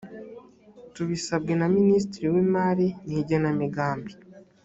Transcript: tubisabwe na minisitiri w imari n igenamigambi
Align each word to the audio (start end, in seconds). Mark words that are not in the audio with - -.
tubisabwe 0.93 1.53
na 1.59 1.67
minisitiri 1.75 2.27
w 2.33 2.37
imari 2.43 2.87
n 3.07 3.09
igenamigambi 3.21 4.13